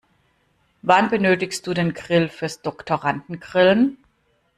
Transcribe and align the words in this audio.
Wann 0.81 1.11
benötigst 1.11 1.67
du 1.67 1.75
den 1.75 1.93
Grill 1.93 2.27
fürs 2.27 2.63
Doktorandengrillen? 2.63 3.99